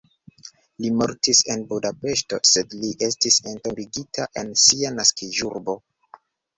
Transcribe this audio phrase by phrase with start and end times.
[0.85, 5.83] Li mortis en Budapeŝto sed li estis entombigita en sia naskiĝurbo.